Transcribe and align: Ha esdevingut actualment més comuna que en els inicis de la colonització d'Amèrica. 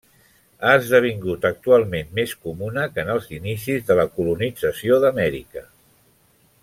Ha 0.61 0.69
esdevingut 0.77 1.43
actualment 1.49 2.09
més 2.19 2.33
comuna 2.47 2.87
que 2.95 3.03
en 3.03 3.11
els 3.17 3.29
inicis 3.41 3.85
de 3.91 3.99
la 4.01 4.07
colonització 4.17 4.99
d'Amèrica. 5.05 5.65